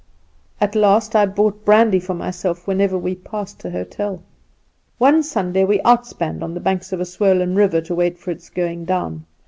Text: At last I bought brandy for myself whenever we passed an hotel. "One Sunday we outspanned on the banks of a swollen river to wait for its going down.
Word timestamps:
At 0.59 0.73
last 0.73 1.15
I 1.15 1.27
bought 1.27 1.63
brandy 1.63 1.99
for 1.99 2.15
myself 2.15 2.65
whenever 2.65 2.97
we 2.97 3.13
passed 3.13 3.63
an 3.65 3.73
hotel. 3.73 4.23
"One 4.97 5.21
Sunday 5.21 5.63
we 5.63 5.79
outspanned 5.83 6.41
on 6.41 6.55
the 6.55 6.59
banks 6.59 6.91
of 6.91 6.99
a 6.99 7.05
swollen 7.05 7.53
river 7.55 7.81
to 7.81 7.93
wait 7.93 8.17
for 8.17 8.31
its 8.31 8.49
going 8.49 8.85
down. 8.85 9.27